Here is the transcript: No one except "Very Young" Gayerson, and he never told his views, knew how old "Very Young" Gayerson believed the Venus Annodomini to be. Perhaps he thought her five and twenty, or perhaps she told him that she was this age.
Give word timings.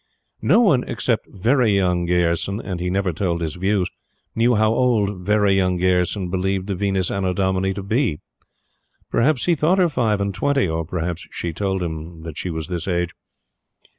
No 0.41 0.61
one 0.61 0.83
except 0.87 1.27
"Very 1.29 1.75
Young" 1.75 2.07
Gayerson, 2.07 2.59
and 2.59 2.79
he 2.79 2.89
never 2.89 3.13
told 3.13 3.39
his 3.39 3.53
views, 3.53 3.87
knew 4.33 4.55
how 4.55 4.73
old 4.73 5.19
"Very 5.27 5.53
Young" 5.53 5.77
Gayerson 5.77 6.31
believed 6.31 6.65
the 6.65 6.73
Venus 6.73 7.11
Annodomini 7.11 7.71
to 7.75 7.83
be. 7.83 8.19
Perhaps 9.11 9.45
he 9.45 9.53
thought 9.53 9.77
her 9.77 9.89
five 9.89 10.19
and 10.19 10.33
twenty, 10.33 10.67
or 10.67 10.85
perhaps 10.85 11.27
she 11.29 11.53
told 11.53 11.83
him 11.83 12.23
that 12.23 12.35
she 12.35 12.49
was 12.49 12.65
this 12.65 12.87
age. 12.87 13.11